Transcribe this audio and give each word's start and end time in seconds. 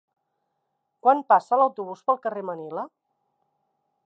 Quan 1.07 1.21
passa 1.33 1.61
l'autobús 1.61 2.03
pel 2.09 2.21
carrer 2.27 2.45
Manila? 2.51 2.89